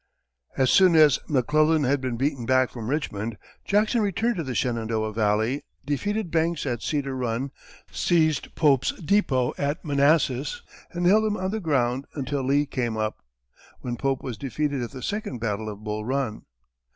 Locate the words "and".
10.89-11.05